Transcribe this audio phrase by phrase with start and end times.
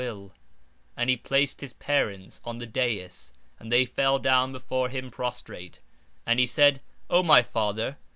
[0.01, 0.07] P:
[0.97, 5.79] And he placed his parents on the dais and they fell down before him prostrate,
[6.25, 6.81] and he said:
[7.11, 7.97] O my father!